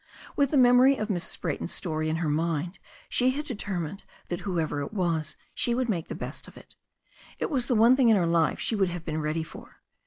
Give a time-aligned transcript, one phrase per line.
[0.35, 1.39] With the memory of Mrs.
[1.39, 6.07] Brayton's story in her mind she had determined that whoever it was she would make
[6.07, 6.75] the best of it.
[7.37, 9.83] It was the one thing in her life she would have been ready for.